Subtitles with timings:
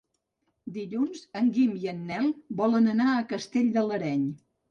[0.77, 2.31] Dilluns en Guim i en Nel
[2.63, 4.27] volen anar a Castell de l'Areny.